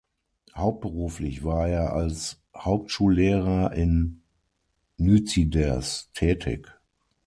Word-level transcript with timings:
Hauptberuflich 0.55 1.43
war 1.43 1.67
er 1.69 1.93
als 1.93 2.41
Hauptschullehrer 2.57 3.71
in 3.73 4.23
Nüziders 4.97 6.09
tätig. 6.15 6.67